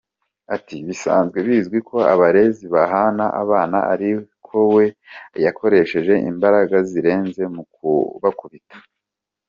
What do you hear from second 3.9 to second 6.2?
ariko we yakoresheje